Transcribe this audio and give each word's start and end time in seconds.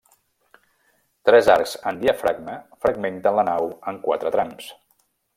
Tres 1.29 1.49
arcs 1.55 1.75
en 1.91 1.99
diafragma 2.03 2.55
fragmenten 2.85 3.37
la 3.41 3.47
nau 3.53 3.69
en 3.93 4.01
quatre 4.07 4.33
trams. 4.37 4.71